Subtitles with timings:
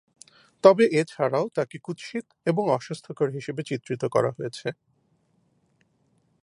[0.63, 4.67] তবে, এছাড়াও, তাকে কুৎসিত এবং অস্বাস্থ্যকর হিসেবে চিত্রিত করা হয়েছে।